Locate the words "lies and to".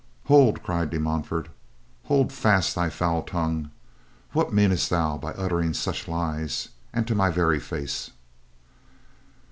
6.07-7.13